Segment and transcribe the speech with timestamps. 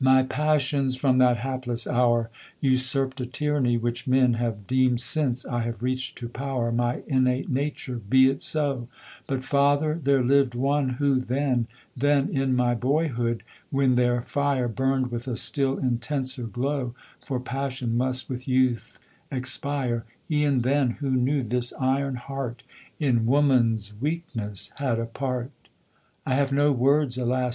[0.00, 2.30] My passions, from that hapless hour,
[2.62, 7.50] Usurp'd a tyranny which men Have deem'd since I have reach'd to power, My innate
[7.50, 8.88] nature be it so:
[9.26, 15.10] But father, there liv'd one who, then, Then in my boyhood when their fire Burn'd
[15.10, 18.98] with a still intenser glow, (For passion must, with youth,
[19.30, 22.62] expire) E'en then who knew this iron heart
[22.98, 25.50] In woman's weakness had a part.
[26.24, 27.54] I have no words alas!